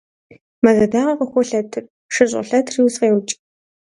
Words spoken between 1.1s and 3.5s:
къыхолъэтыр, шыр щӏолъэтри усфӏеукӏ.